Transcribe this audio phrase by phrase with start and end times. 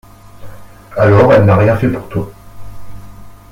[0.97, 2.31] Alors elle n'a rien fait pour toi.